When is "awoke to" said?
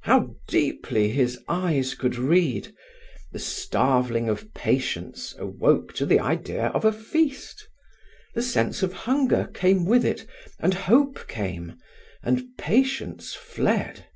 5.38-6.04